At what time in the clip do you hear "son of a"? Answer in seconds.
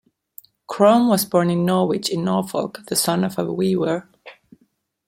2.95-3.53